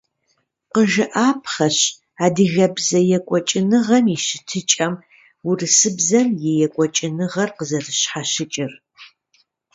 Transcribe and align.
Къыжыӏапхъэщ 0.73 1.77
адыгэбзэ 2.25 2.99
екӏуныгъэм 3.17 4.05
и 4.15 4.17
щытыкӏэм 4.25 4.93
урысыбзэм 5.47 6.27
и 6.49 6.51
екӏуныгъэр 6.65 7.49
къызэрыщхьэщыкӏыр. 7.57 8.71